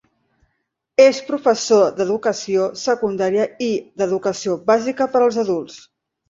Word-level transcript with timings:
És 1.03 1.17
professor 1.27 1.83
d'educació 1.99 2.65
secundària 2.85 3.45
i 3.67 3.69
d'educació 4.03 4.57
bàsica 4.73 5.09
per 5.15 5.23
a 5.29 5.31
adults. 5.45 5.79